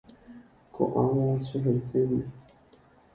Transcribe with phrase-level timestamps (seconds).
[0.73, 2.19] Koʼág̃a chehaitéma”.